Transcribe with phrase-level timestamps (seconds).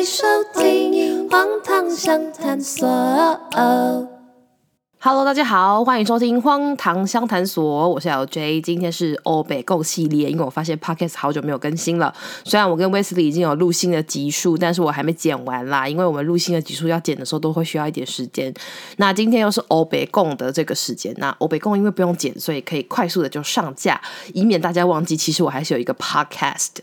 [0.00, 0.24] 在收
[0.54, 2.88] 听《荒唐相谈所》。
[5.02, 12.14] Hello，大家好，欢迎收听《荒唐相谈所》，我是 LJ，今天是欧北共系列，因为我发现 Podcast 好久没有更新了。
[12.44, 18.52] 虽然我跟威斯利已经有录新的集数，但是我还没剪完啦，因为我们录新的集数要剪的时候都会需要一点时间。
[18.98, 23.98] 那今天又是欧北共的这个时间，那欧北共因为不用剪，所以可以快速的就上架，
[24.34, 26.76] 以免大家忘记，其实我还是有一个 Podcast。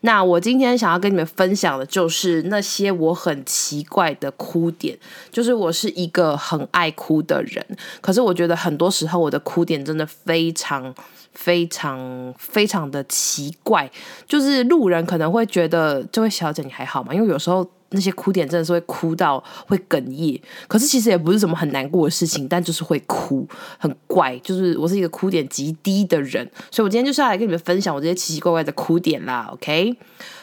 [0.00, 4.98] 那我今天想要跟你们分享的就是那些我很奇怪的哭点，
[5.30, 7.57] 就是我是一个很爱哭的人。
[8.00, 10.94] 可是我觉得很多时候我的哭点真的非常
[11.32, 13.90] 非常非常的奇怪，
[14.26, 17.14] 就是路人可能会觉得这位小姐你还好吗？
[17.14, 23.46] 因为有时候那些哭点真的是会哭到会哽咽，可是其实也不是什么很难过的事情，但就是会哭，
[23.78, 24.38] 很怪。
[24.38, 29.48] 就是我是一个哭点极低的人，所以我今天就是要来跟你们分享我这些奇奇怪怪的哭点啦。
[29.52, 29.96] OK，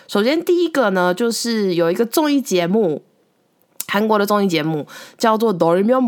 [0.07, 3.03] 首先第一个呢，就是有一个综艺节目。
[3.87, 4.85] 韩国的综艺节目
[5.17, 5.99] 叫做《Do Re Mi》，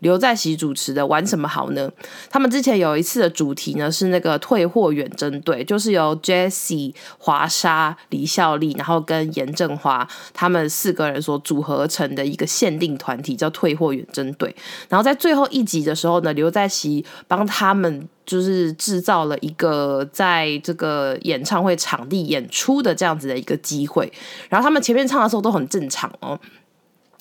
[0.00, 1.90] 刘在熙主持的，玩什么好呢？
[2.30, 14.54] 他们之前有一次的主题呢是那个“退货远征队”，就是由 Jesse、华莎、李孝利，然后跟严正华他们四个人所组合成的一个限定团体，叫“退货远征队”。
[14.88, 24.12] 然后在最后一集的时候呢，刘在熙帮他们就是制造了一个在这个演唱会场地演出的这样子的一个机会。
[24.48, 26.38] 然后他们前面唱的时候都很正常哦。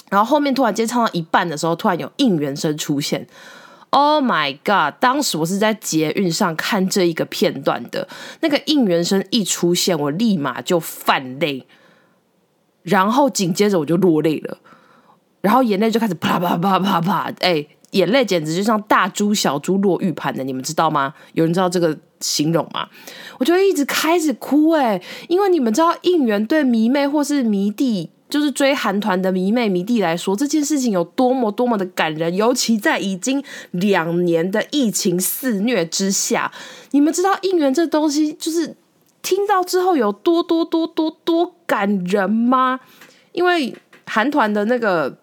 [0.09, 3.27] 然后后面突然间唱到一半的时候，突然有应援声出现。
[3.91, 4.99] Oh my god！
[4.99, 8.07] 当时我是在捷运上看这一个片段的，
[8.41, 11.65] 那个应援声一出现，我立马就泛泪，
[12.83, 14.59] 然后紧接着我就落泪了，
[15.41, 21.15] 然后眼泪就开始啪啪啪啪啪，哎，眼泪简直就像大猪小猪落玉盘的，你们知道吗？
[21.33, 22.87] 有人知道这个形容吗？
[23.39, 28.11] 我就一直开始哭，哎，因为你们知道应援对迷妹或是迷弟。
[28.29, 36.51] 就是追韩团的迷妹迷弟来说，这件事情有多么多么的感人，尤其在已经两年的疫情肆虐之下，
[36.91, 38.75] 你们知道应援这东西就是
[39.23, 42.79] 听到之后有多多多多多感人吗？
[43.31, 43.75] 因为
[44.05, 45.17] 韩团的那个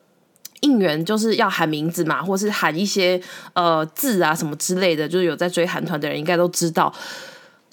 [0.61, 3.21] 应援就是要喊名字嘛，或是喊一些
[3.53, 6.93] 呃字啊什么之类的，就是有在追韩团的人应该都知道。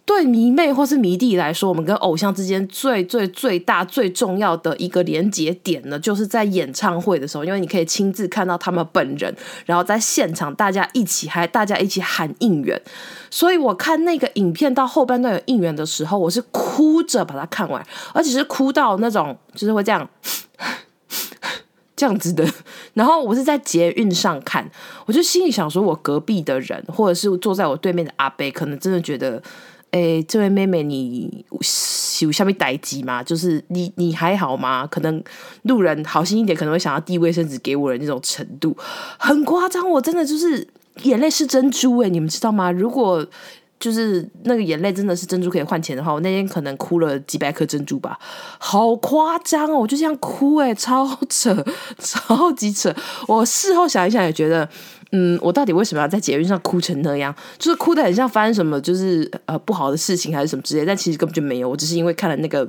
[0.05, 9.33] 对迷妹或是迷弟来说，我们跟偶像之间最最最大最重要的一个连接点呢，就是在演唱会的时候，因为你可以亲自看到他们本人，
[9.65, 12.79] 然后在现场大家一起嗨，大家一起喊应援。
[13.29, 17.81] 所以我看那个影片到后半段有应援的时候，我是哭着把它看完，
[18.13, 20.07] 而且是哭到那种就是会这样
[21.95, 22.45] 这样子的。
[22.93, 24.69] 然后我是在捷运上看，
[25.05, 29.41] 我就心里想说，我隔壁的人或者是坐在我对面的阿伯，可能真的觉得。
[29.93, 31.45] 哎，这位妹妹，你
[32.21, 33.21] 有下面待机吗？
[33.21, 34.87] 就是你，你还好吗？
[34.87, 35.23] 可能
[35.61, 38.75] 路人好心一点，可能会想要递卫生纸给我的那种程度，
[39.19, 39.87] 很夸张。
[39.87, 40.67] 我真的就是
[41.03, 42.71] 眼泪是珍珠哎，你们知道吗？
[42.71, 43.23] 如果
[43.79, 48.17] 就是那个眼泪真的是珍珠可以换钱的话，我那天可能哭了几百颗珍珠吧，
[48.57, 49.77] 好夸张哦！
[49.77, 51.63] 我就这样哭哎，超扯，
[51.99, 52.91] 超级扯。
[53.27, 54.67] 我事后想一想，也觉得。
[55.15, 57.33] 嗯，我到底为什么要在捷运上哭成那样？
[57.59, 61.69] 就是哭得很像发生什么就是呃不好的事情还是什么之类，但其实根本就没有。
[61.69, 62.67] 我只是因为看了那个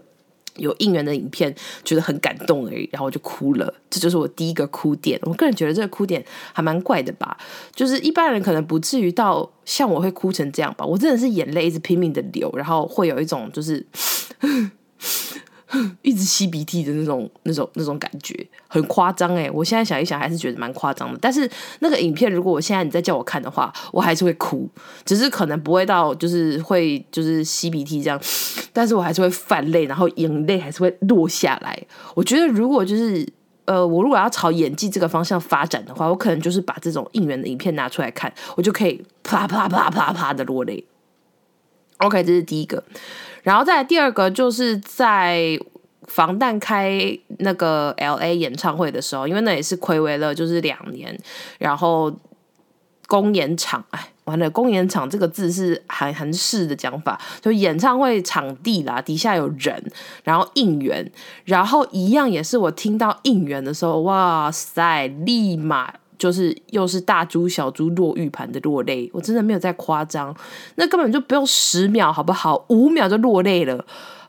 [0.56, 3.72] 有应援的影片，觉得很感动而已，然后我就哭了。
[3.88, 5.18] 这就是我第一个哭点。
[5.22, 6.22] 我个人觉得这个哭点
[6.52, 7.36] 还蛮怪的吧，
[7.74, 10.84] 就是一般人可能不至于到像我会哭成这样吧。
[10.84, 13.86] 我真的是眼泪一直拼命的流，然后会有一种就是。
[16.02, 18.34] 一直吸鼻涕的那种、那种、那种感觉，
[18.68, 21.18] 很夸张诶，我现在想一想，还是觉得蛮夸张的。
[21.20, 21.48] 但是
[21.80, 24.68] 那个影片，如果我现在你再叫我看的话，我还是会哭，
[25.04, 28.20] 只是可能不会到就是会就是吸鼻涕这样，
[28.72, 31.80] 但是我还是会泛泪，然后眼泪还是会落下来。
[32.14, 33.26] 我觉得如果就是
[33.66, 40.84] 呃，我如果要朝演技这个方向发展的话，我可能就是把这种应援的影片拿出来看，我就可以啪啪啪啪啪的落泪。
[41.98, 42.82] OK，这是第一个。
[43.44, 45.56] 然后再来第二个，就是在
[46.08, 51.16] 防弹开那个 LA 演唱会的时候，因为那也是睽违了就是两年，
[51.58, 52.12] 然后
[53.06, 59.82] 公演场，哎，完了，公演场这个字是韩韩式的讲法，就演唱会场地啦，底下有人，
[60.24, 61.10] 然后应援，
[61.44, 65.94] 然后一样也是我听到应援的时候，哇塞，立马。
[66.24, 70.34] 就是又是大珠小珠落玉盘的落泪，我真的没有在夸张，
[70.76, 72.64] 那根本就不用十秒，好不好？
[72.70, 73.84] 五秒就落泪了，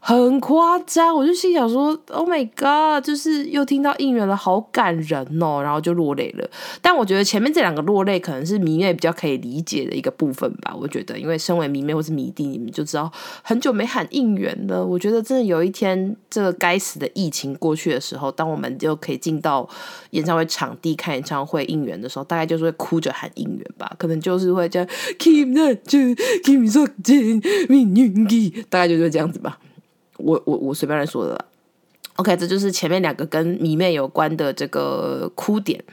[0.07, 6.47] 很夸张，我就心想说：“Oh my god！” 就是又听到应援了，好感人哦，然后就落泪了。
[6.79, 10.75] 但我觉得前面这两个落泪可能是迷妹比较可以理解的一个部分吧。
[10.79, 13.11] 我觉得，因为身为迷妹或是迷弟，你们就知道
[13.41, 14.85] 很久没喊应援了。
[14.85, 19.67] 我觉得真的有一天这个该死的疫情过去的时候，当我们就可以进到
[20.11, 23.91] 演唱会场地看演唱会应援的时候，大概就是会哭着喊应援吧。
[23.97, 24.85] 可能就是会叫
[25.17, 25.79] Keep that
[26.43, 28.23] keep so 金命运，
[28.69, 29.57] 大概就是这样子吧。
[30.17, 31.45] 我我我随便来说的
[32.15, 35.83] ，OK，这就是前面两个跟迷妹有关的这个哭点。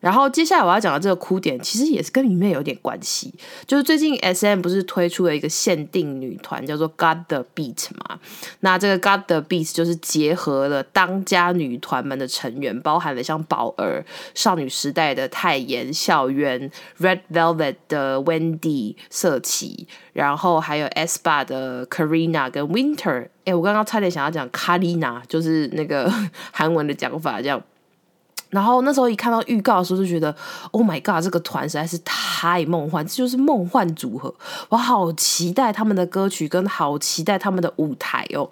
[0.00, 3.32] 然后接下来我要讲的这个哭点，其实也是跟迷妹有点关系。
[3.66, 8.18] 就是最近 SM 不是推出了一个限定女团，叫做 God the Beat 嘛？
[8.60, 14.04] 那这个 God the Beat 就是结合了当家女团们的成员，包含了像宝儿、
[14.34, 23.28] 少女时代的泰妍、孝渊、Red Velvet 的 Wendy 色琪，然后还有 aespa 的 Karina 跟 Winter。
[23.44, 26.10] 哎，我刚刚差点想要讲 Karina，就是那个
[26.52, 27.62] 韩文的讲法，这样。
[28.50, 30.34] 然后那时候一看到预告的时候，就觉得
[30.72, 34.34] Oh my God，这个团实在是太梦幻，这就是梦幻组合。
[34.68, 38.50] 我好期待他们的歌曲，跟好期待他们的舞台哦。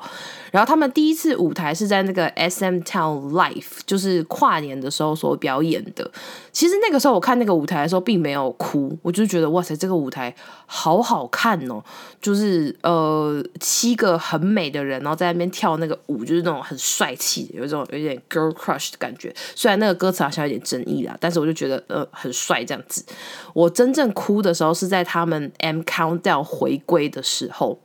[0.51, 6.11] 然后他们第一次舞台是在那个 SM Town Live，就是跨年的时候所表演的。
[6.53, 10.35] 其实那个时候我看那个舞台的时候，并没有哭，我就觉得哇塞，这个舞台
[10.67, 11.83] 好好看哦。
[12.21, 19.33] 就是呃七个很美的人，然后在那边跳那个舞，就是那种很帅气，有一种有点 girl crush 的感觉。
[19.55, 23.05] 虽然那个歌词好像有点争议啦，但是我就觉得呃很帅这样子。
[23.55, 27.79] 我真正哭的时候是在他们 M Countdown 回归的时候。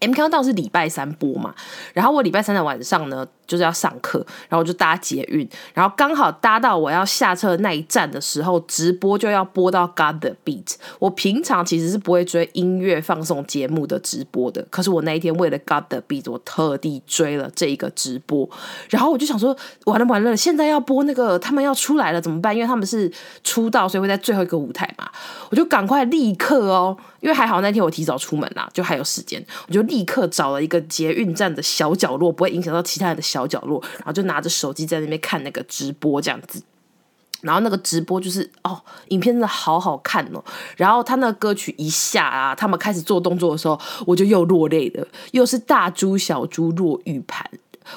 [0.00, 1.54] M Countdown 是礼拜三播嘛，
[1.92, 10.74] 然后我礼拜三的晚上呢，就是要上课，然后我就搭捷运，然后刚好搭到我要下车那一站的时候，直播就要播到 God the Beat。
[10.98, 18.48] 我平常其实是不会追音乐放送节目的直播的，可是我那一天为了 God the Beat，我特地追了这一个直播。
[18.90, 22.54] 然后我就想说，完了完了，现在要播那个他们要出来了怎么办？
[22.54, 23.10] 因为他们是
[23.42, 25.08] 出道，所以会在最后一个舞台嘛。
[25.50, 33.46] 我就赶快立刻哦，因为还好那天我提早出门啦，就还有时间，我就立刻找了一个捷运站的小角落，不会影响到其他人的小。
[33.46, 36.60] 角落，然后就拿着手机在那边看那个直播，这样子。
[37.42, 40.42] 然后那个直播就是哦，影片真的好好看哦。
[40.76, 47.48] 然后他那个歌曲一下啊，他们开始做动作的时候，我就又落泪了，又是大猪小猪落玉盘，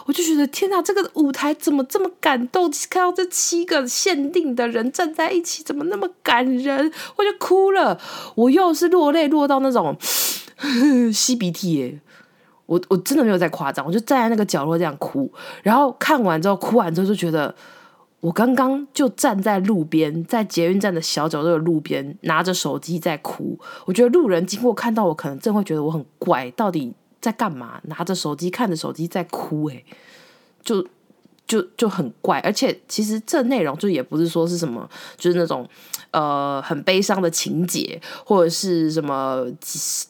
[0.05, 2.71] 我就觉得天哪，这个舞台怎么这么感动？
[2.91, 6.91] 看到这七个限定的人站在一起，怎么那么感人？
[7.15, 7.99] 我就哭了，
[8.35, 9.97] 我又是落泪落到那种
[11.13, 12.01] 吸鼻涕耶。
[12.65, 15.31] 我我真的没有在夸张，我就站在那个角落这样哭，
[15.63, 17.55] 然后看完之后哭完之后就觉得，
[18.19, 23.59] 我刚刚就站在路边，在捷运站的小角落的路边，拿着手机在哭。
[23.85, 27.81] 我觉得路人经过看到我，可能真会觉得我很怪，到底在干嘛？
[27.85, 29.85] 拿着手机看着手机在哭，欸，诶，
[30.61, 30.85] 就。
[31.49, 34.87] 就就很怪，而且其实这内容就也不是说是什么，
[35.17, 35.67] 就是那种
[36.11, 39.43] 呃很悲伤的情节，或者是什么，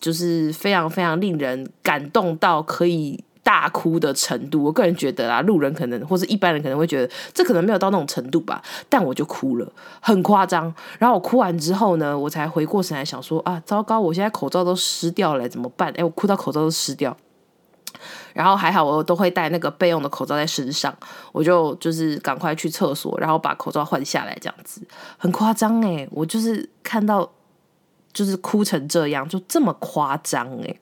[0.01, 4.61] 就是非常非常令人感动到可以大哭的程度。
[4.65, 9.71] 我个人觉得啊，路人可能或者一般人可能会觉得这可能没有到那种程度吧，但我就哭了，
[10.01, 10.73] 很夸张。
[10.97, 15.89] 然后我哭完之后呢，我才回过神来想说啊，糟糕，我现在口罩都湿掉了，怎么办？
[15.95, 17.15] 哎，我哭到口罩都湿掉。
[18.39, 20.95] 然后还好，我都会带那个备用的口罩在身上，
[21.33, 24.81] 我就就是赶快去厕所，然后把口罩换下来，这样子
[25.17, 27.29] 很夸张诶，我就是看到
[28.13, 30.79] 就是哭成这样，就这么夸张诶。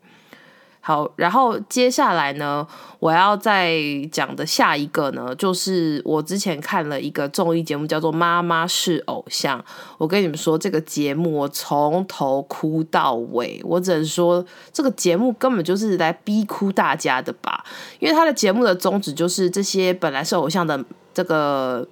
[0.87, 2.65] 好，然后接下来呢，
[2.99, 3.77] 我要再
[4.09, 9.59] 讲的下一个呢，就是我之前看了一个综艺节目，叫做《妈妈是偶像》。
[9.97, 17.65] 我跟你们说，这个节目我从头哭到尾，我只能说这个节目根本就是来逼哭大家的吧，
[17.99, 20.81] 因为他的节目的宗旨就是这些本来是偶像的
[21.13, 21.85] 这个。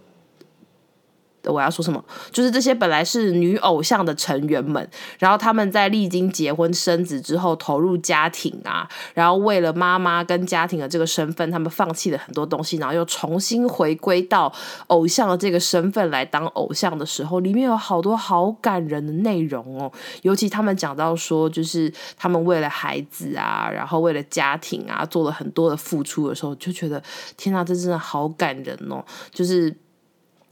[1.45, 2.03] 我要说什么？
[2.31, 4.87] 就是这些本来是女偶像的成员们，
[5.19, 14.51] 然后他们在历经结婚生子之后，投入家庭啊，然后为了妈妈跟家庭的这个身份，他们放弃了很多东西，然后又重新回归到
[14.87, 19.91] 偶像的这个身份来当偶像的时候，里面有好多好感人的内容哦。
[20.23, 27.01] 尤其他们讲到说，就是他们为了孩子啊，然后为了家庭啊，做了很多的付出的时候，就觉得
[27.37, 29.75] 天哪，这真的好感人哦，就是。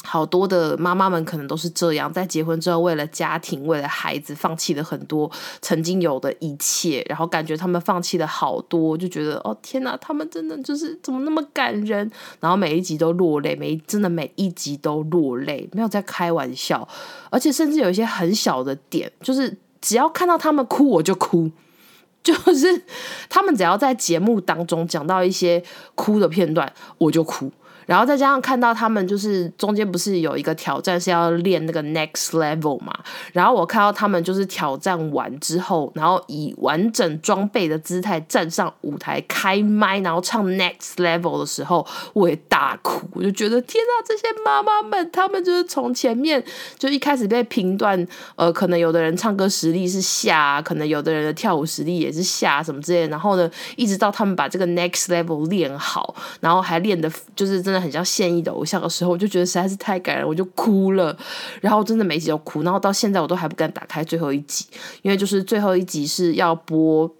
[0.05, 5.31] 好多的妈妈们可能都是这样，在结婚之后，为了家庭，为了孩子，放弃了很多
[5.61, 16.87] 曾经有的一切，然后感觉他们放弃了好多，就觉得哦天哪，他们真的就是怎么那么感人，然后每一集都落泪，每一真的每一集都落泪，没有在开玩笑，
[17.29, 21.49] 而且甚至有一些很小的点，就是只要看到他们哭，我就哭。
[22.23, 22.83] 就是
[23.27, 25.61] 他们只要在节目当中讲到一些
[25.93, 27.51] 哭的片段，我就哭。
[27.85, 32.93] 然后再加上看到他们就是中间不是有一个挑战是要练那个 next level 嘛，
[33.31, 46.43] 然后我看到他们就是挑战完之后，然后以完整装备的姿态站上舞台开麦，然后唱 next level 的时候，我也大哭，我就觉得天啊，这些妈妈们，他们就是从前面
[46.77, 61.17] 就一开始被评断，呃，可能有的人唱歌实力是下，可能有的人的跳舞实力也是下什么之类，然后呢，一直到他们把这个 next level 练好，然后还练的就是真真的很像现役的偶像的时候，我就觉得实在是太感人，我就哭了。
[61.59, 64.67] 然后真的每集都哭，然后到现在我都还不敢打开最后一集，
[65.01, 67.11] 因为就是最后一集是要播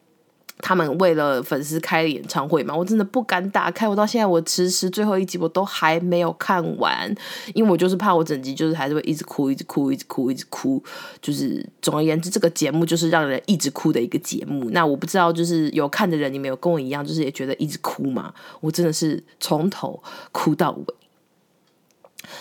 [0.59, 3.87] 他们为了粉丝开演唱会嘛，我真的不敢打开。
[3.87, 7.13] 我到现在我迟迟最后一集我都还没有看完，
[7.53, 10.81] 因为我就是怕我整集就是还是会一直哭，一直哭，一直哭，一直哭。
[11.21, 14.69] 就是总而言之，这个节目就是让人一直哭的一个节目。
[14.69, 18.33] 那我不知道，就是有看的人，你们有跟我一样，就是也觉得一直哭吗？
[18.61, 20.95] 我真的是从头哭到尾。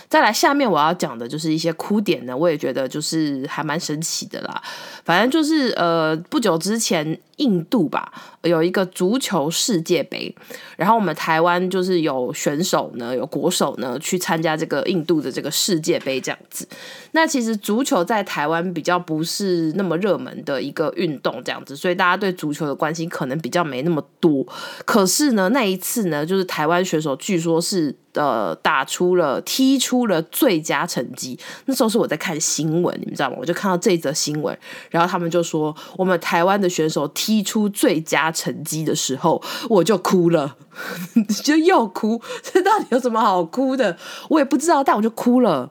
[0.08, 4.62] 再来，下面我要讲的就是一些哭点呢，我也觉得就是还蛮神奇的啦。
[5.04, 10.34] 反正就是呃，不久之前印度吧有一个足球世界杯，
[10.76, 16.66] 然后我们台湾就是有选手呢，有国手呢去参加这个印度的这个世界杯这样子。
[17.12, 24.46] 那其实足球在台湾比较不是那么热门的一个运动这样子，所以大家对足球的关心可能比较没那么多。
[24.84, 31.38] 可是呢，那一次呢，就是台湾选手据说是呃打出了踢出了最佳成绩。
[31.66, 33.36] 那时候是我在看新闻，你们知道吗？
[33.38, 34.56] 我就看到这则新闻。
[34.90, 40.56] 然后他们就说，我们台湾的选手踢出最佳成绩的时候，我就哭了，
[41.44, 42.20] 就又哭。
[42.42, 43.96] 这到底有什么好哭的？
[44.30, 45.70] 我也不知道，但我就哭了。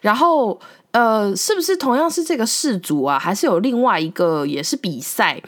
[0.00, 0.58] 然后。
[0.94, 3.18] 呃，是不是同样是这个氏族啊？
[3.18, 5.42] 还是有另外一个也是比赛？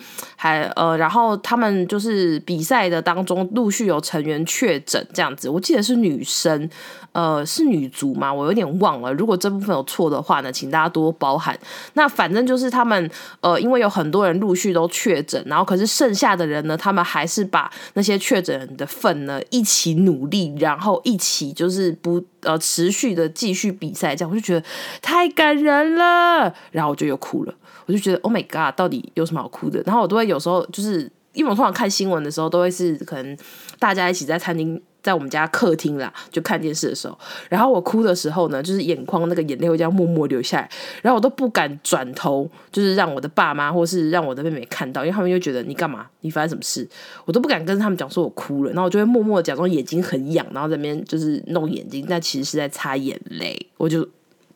[0.46, 5.48] 还呃，然后他们就是比赛的当中陆续有成员确诊这样子。
[5.48, 6.68] 我记得是女生，
[7.12, 8.32] 呃，是女足吗？
[8.32, 9.12] 我有点忘了。
[9.12, 11.56] 如果这部分有错的话呢，请大家多包涵。
[11.94, 13.10] 那反正就是他们
[13.40, 24.66] 呃，因为有很多人陆续都确诊，然后可是剩下的人呢，他们还是把那些确诊的份呢一起努力，然后一起就是不呃持续的继续比赛，这样我就觉得
[25.00, 25.26] 太。
[25.36, 27.54] 感人了，然后我就又哭了，
[27.86, 29.82] 我就觉得 Oh my God，到底有什么好哭的？
[29.86, 33.36] 然后我都会有时候就是，因为我通常看新闻的时候，都会是可能
[33.78, 37.16] 大家一起在餐厅，在我们家客厅啦，就看电视的时候，
[37.48, 40.70] 然后我哭的时候呢，就是眼眶那个眼泪会这样默默流下来，
[41.02, 46.06] 然后我都不敢转头，就是让我的爸妈或是让我的妹妹看到，因为他们就觉得你干嘛？
[46.22, 46.88] 你发生什么事？
[47.24, 54.08] 我都不敢跟他们讲说我哭了，然后我就会默默假装眼睛很痒，然后在那边就是弄眼睛，但其实是在擦眼泪，我就。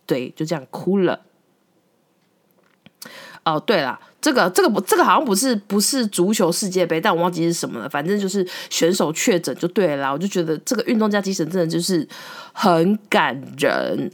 [0.06, 1.20] 对，就这样哭了。
[3.54, 7.88] 哦，对了，这个这个不，这个好像不是不是足球世界杯，但我忘记是什么了。
[7.88, 12.06] 反正就是选手确诊就对了，我就觉得这个运动家精神真的就是
[12.52, 14.10] 很感人。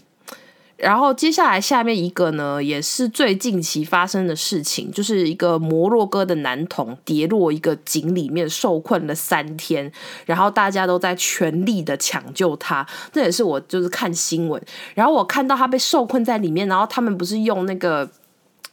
[0.76, 9.90] 然后接下来下面一个呢，也是最近期发生的事情，就是一个摩洛哥的男童跌落一个井里面受困了三天，
[10.26, 12.86] 然后大家都在全力的抢救他。
[13.10, 14.62] 这也是我就是看新闻，
[14.94, 18.06] 然后我看到他被受困在里面，然后他们不是用那个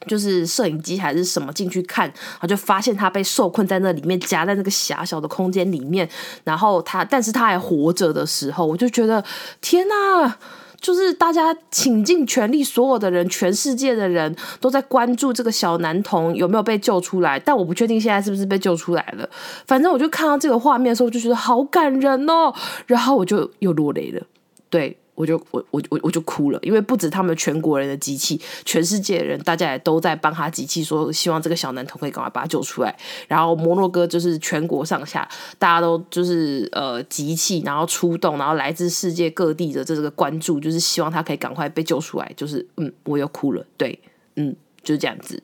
[0.07, 6.07] 就是摄影机还是什么进去看，然后就发现他被受困在那里面，夹在那个狭小的空间里面，
[6.43, 9.23] 然后他但是他还活着的时候，我就觉得
[9.61, 10.37] 天哪！
[10.81, 19.29] 就是大家倾尽全力，所有的人，全世界的人都在关注这个小男童有没有被救出来，但我不确定现在是不是被救出来了。
[19.65, 22.53] 反正我就看到这个画面的时候，我就觉得好感人哦，
[22.85, 24.21] 然后我就又落泪了。
[24.69, 24.97] 对。
[25.15, 32.95] 我就我我我我就哭了，因为不止他们全国人的集气，全世界人大家也都在帮他集气，说希望这个小男童可以赶快把他救出来。
[33.27, 35.27] 然后摩洛哥就是全国上下
[35.59, 42.33] 大家都就是呃集气，然后出动，然后来自世界各地的这个关注，就是希望他可以赶快被救出来。
[42.35, 43.99] 就是嗯，我又哭了，对，
[44.35, 45.41] 嗯，就是这样子。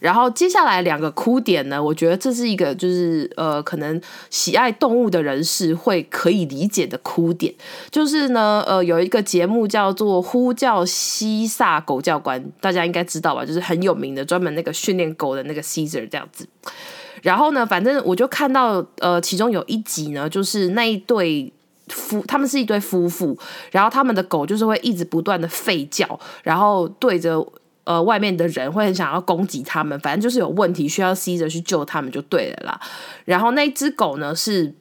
[0.00, 4.00] 然后接下来两个哭点呢，我觉得这是一个就是呃，可能
[4.30, 7.52] 喜爱动物的人士会可以理解的哭点，
[7.90, 13.44] 就是呢，呃，有一个节目叫做《呼叫西萨狗教官》，大家应该知道吧？
[13.44, 16.48] 就是很有名的，专门那个训练狗的那个 Caesar 这样子。
[17.22, 21.52] 然后呢，反正我就看到呃，其中有一集呢，就是那一对
[21.88, 23.36] 夫，他们是一对夫妇，
[23.72, 27.46] 然后他们的狗就是会一直不断的吠叫，然后对着。
[27.88, 32.78] 呃，外面的人会很想要攻击他们，反正就是有问题，需要 C 着去救他们就对了啦。
[33.24, 34.74] 然后那只狗呢是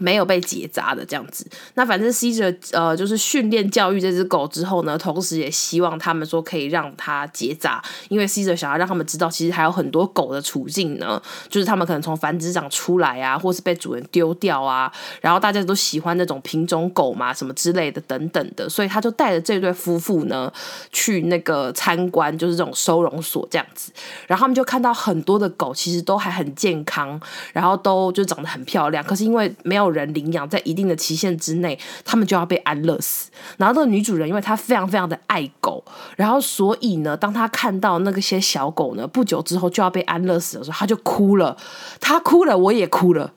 [0.00, 14.90] 没有被结扎的这样子，那反正 C 者呃就是训练教育这只狗之后呢，同时也希望他们说可以让它结扎，因为 C 者想要让他们知道，其实还有很多狗的处境呢，就是他们可能从繁殖场出来啊，或是被主人丢掉啊，
[15.20, 20.50] 然后大家都喜欢那种品种狗嘛，什么之类的等等的，所以他就带着这对夫妇呢
[20.90, 23.92] 去那个参观，就是这种收容所这样子，
[24.26, 27.20] 然后他们就看到很多的狗其实都还很健康，
[27.52, 33.30] 然后都就长得很漂亮，可是因为没有人领养，在一定的期限之内，他们就要被安乐死。
[33.56, 35.84] 然后这个女主人，因为她非常非常的爱狗，
[36.16, 41.56] 然后所以呢，当她看到那个些小狗呢，不久之后就要被安乐死的时候，她就哭了。
[42.00, 43.32] 她哭了，我也哭了。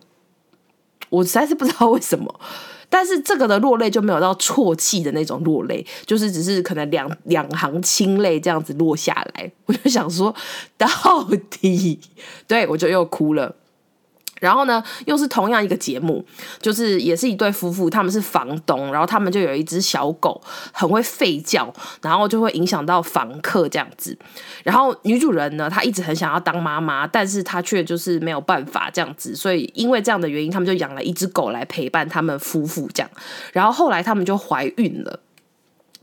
[1.09, 2.39] 我实在是不知道为什么，
[2.89, 9.51] 但是这个的落泪就没有到啜泣的那种落泪，就是只是可能两两行清泪这样子落下来。
[9.65, 10.33] 我就想说，
[10.75, 10.87] 到
[11.51, 11.99] 底，
[12.47, 13.55] 对，我就又哭了。
[14.43, 16.21] 然后呢，又是同样一个节目，
[16.59, 20.41] 就是也是一对夫妇，他们是房东，然后他们就有一只小狗，
[20.73, 24.17] 很会吠叫，然后就会影响到房客这样子。
[24.65, 33.09] 然后女主人呢，她一直很想要当妈妈，但是她却就是没有办法这样子，所以因为这样的原因，他们就养了一只狗来陪伴他们夫妇这样。
[33.53, 35.21] 然后后来他们就怀孕了。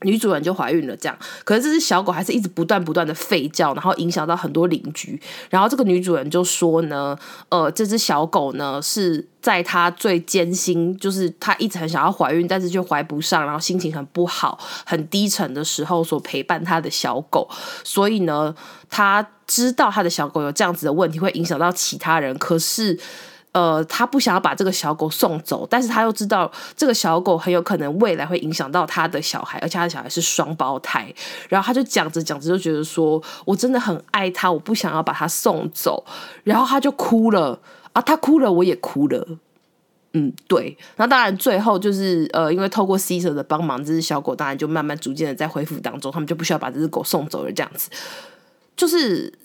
[0.03, 5.21] 女主人就怀孕了，这样，可是这只小狗还是一直不断不断的吠叫，然后影响到很多邻居。
[5.51, 17.49] 然后这个女主人就说呢，呃，这只小狗呢是在她最艰辛，就是她一直很想要怀孕，但是就怀不上，然后心情很不好、很低沉的时候所陪伴她的小狗。
[17.85, 18.55] 所以呢，
[18.89, 22.99] 她知道她的小狗有这样子的问题，会影响到其他人，可是。
[23.53, 31.13] 呃，他不想要把这个小狗送走，但是他又知道这个小狗很有可能未来会影响到他的小孩，而且他的小孩是双胞胎。
[31.49, 36.05] 然后他就讲着讲着就觉得说，我真的很爱他，我不想要把他送走。
[36.45, 37.59] 然后他就哭了
[37.93, 39.27] 啊，他哭了，我也哭了。
[40.13, 40.79] 嗯，对。
[40.95, 47.51] 那当然，最后就是呃，因为透过 Cesar 的帮忙，这只小狗当然就慢慢逐渐的在恢复当中，他们就不需要把这只狗送走了。
[47.51, 47.91] 这样子，
[48.77, 49.37] 就是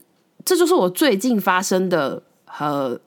[0.46, 2.22] 这就是我最近发生的
[2.60, 3.00] 呃。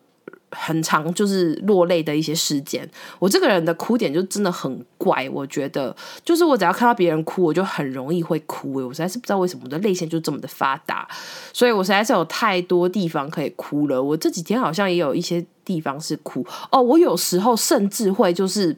[0.50, 2.88] 很长就是落泪的一些事件。
[3.18, 8.74] 我这个人的哭点就真的很怪，我觉得就是我只要看到别人哭，我就很容易会哭。
[8.74, 11.06] 我实在是不知道为什么我的泪腺就这么的发达，
[11.52, 14.02] 所以我实在是有太多地方可以哭了。
[14.02, 16.80] 我这几天好像也有一些地方是哭哦。
[16.80, 18.74] 我有时候甚至会就是，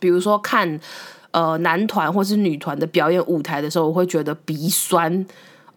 [0.00, 0.80] 比如说看
[1.30, 5.24] 呃男团或是女团的表演舞台的时候，我会觉得鼻酸。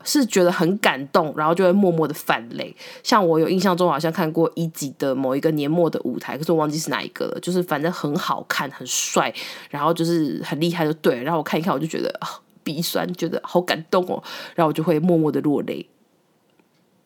[0.03, 2.75] 是觉得很感动，然后就会默默的泛泪。
[3.03, 7.39] 像我有印象中好像看过一集的某一个年末的舞台，可是我忘记是哪一个了。
[7.39, 9.33] 就是反正很好看，很帅，
[9.69, 11.21] 然后就是很厉害，就对。
[11.23, 12.19] 然后我看一看，我就觉得，
[12.63, 14.21] 鼻酸，觉得好感动哦。
[14.55, 15.87] 然后我就会默默的落泪。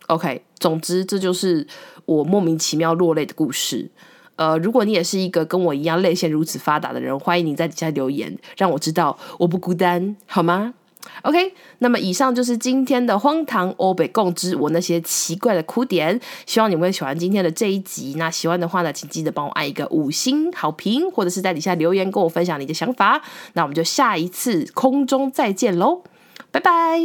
[0.08, 1.68] OK，总之这就是
[2.06, 3.90] 我莫名其妙落泪的故事。
[4.38, 10.76] 呃，如果你也是一个跟我一样泪腺如此发达的人，欢迎你在底下留言，让我知道我不孤单，好吗
[11.24, 18.16] ？OK，那么以上就是今天的荒唐欧北共知我那些奇怪的哭点，希望你们会喜欢今天的这一集。
[18.18, 23.22] 那喜欢的话呢，请记得帮我按一个五星好评，或者是在底下留言跟我分享你的想法。
[23.54, 26.04] 那我们就下一次空中再见喽，
[26.52, 27.00] 拜拜。